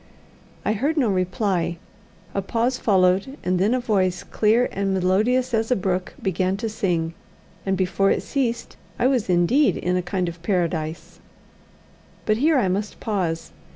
I 0.65 0.73
heard 0.73 0.97
no 0.97 1.09
reply. 1.09 1.77
A 2.33 2.41
pause 2.41 2.79
followed, 2.79 3.37
and 3.43 3.59
then 3.59 3.75
a 3.75 3.79
voice, 3.79 4.23
clear 4.23 4.67
and 4.71 4.95
melodious 4.95 5.53
as 5.53 5.69
a 5.69 5.75
brook, 5.75 6.15
began 6.19 6.57
to 6.57 6.69
sing, 6.69 7.13
and 7.67 7.77
before 7.77 8.09
it 8.09 8.23
ceased, 8.23 8.77
I 8.97 9.05
was 9.05 9.29
indeed 9.29 9.77
in 9.77 9.95
a 9.95 10.01
kind 10.01 10.27
of 10.27 10.41
paradise. 10.41 11.19
But 12.25 12.37
here 12.37 12.57
I 12.57 12.67
must 12.67 12.99
pause. 12.99 13.51